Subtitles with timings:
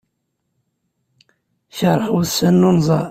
[1.77, 2.99] Keṛheɣ ussan n unẓar.